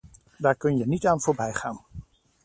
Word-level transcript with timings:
Daar 0.37 0.55
kun 0.55 0.77
je 0.77 0.87
niet 0.87 1.05
aan 1.07 1.21
voorbijgaan. 1.21 1.81